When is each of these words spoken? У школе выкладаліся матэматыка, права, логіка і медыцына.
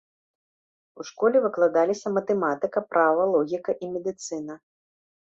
У 1.03 1.05
школе 1.09 1.37
выкладаліся 1.43 2.13
матэматыка, 2.17 2.85
права, 2.97 3.31
логіка 3.37 3.71
і 3.85 3.95
медыцына. 3.95 4.53